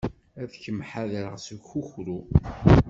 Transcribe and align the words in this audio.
Ad 0.41 0.51
kem-ḥadreɣ 0.61 1.33
seg 1.45 1.59
ukukru. 1.61 2.19